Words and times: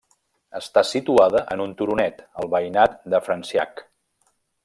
Està 0.59 0.81
situada 0.91 1.41
en 1.55 1.61
un 1.65 1.75
turonet, 1.81 2.25
al 2.43 2.51
veïnat 2.55 2.97
de 3.15 3.23
Franciac. 3.27 3.87